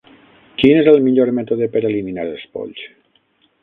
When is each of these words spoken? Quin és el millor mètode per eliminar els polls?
Quin 0.61 0.77
és 0.77 0.89
el 0.93 0.97
millor 1.09 1.33
mètode 1.41 1.69
per 1.77 1.85
eliminar 1.93 2.29
els 2.33 2.51
polls? 2.57 2.85